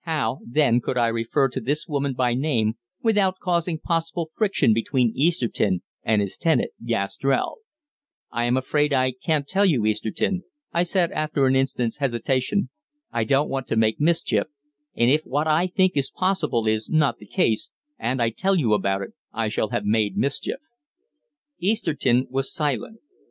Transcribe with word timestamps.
How, 0.00 0.40
then, 0.46 0.82
could 0.82 0.98
I 0.98 1.06
refer 1.06 1.48
to 1.48 1.58
this 1.58 1.88
woman 1.88 2.12
by 2.12 2.34
name 2.34 2.74
without 3.00 3.38
causing 3.40 3.78
possible 3.78 4.28
friction 4.30 4.74
between 4.74 5.16
Easterton 5.16 5.82
and 6.02 6.20
his 6.20 6.36
tenant, 6.36 6.72
Gastrell? 6.84 7.60
"I 8.30 8.44
am 8.44 8.58
afraid 8.58 8.92
I 8.92 9.12
can't 9.24 9.48
tell 9.48 9.64
you, 9.64 9.86
Easterton," 9.86 10.42
I 10.70 10.82
said 10.82 11.10
after 11.12 11.46
an 11.46 11.56
instant's 11.56 11.96
hesitation. 11.96 12.68
"I 13.10 13.24
don't 13.24 13.48
want 13.48 13.66
to 13.68 13.76
make 13.76 13.98
mischief, 13.98 14.48
and 14.94 15.10
if 15.10 15.22
what 15.22 15.46
I 15.46 15.68
think 15.68 15.92
is 15.96 16.10
possible 16.10 16.66
is 16.66 16.90
not 16.90 17.16
the 17.16 17.24
case, 17.24 17.70
and 17.98 18.20
I 18.20 18.28
tell 18.28 18.56
you 18.56 18.74
about 18.74 19.00
it, 19.00 19.14
I 19.32 19.48
shall 19.48 19.70
have 19.70 19.86
made 19.86 20.14
mischief." 20.14 20.60
Easterton 21.58 22.26
was 22.28 22.52
silent. 22.52 23.00